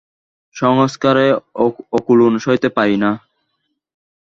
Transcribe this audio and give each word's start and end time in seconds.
সংসারে 0.55 1.27
অকুলোন 1.97 2.33
সইতে 2.43 2.69
পারি 2.69 2.95
নে। 3.03 3.11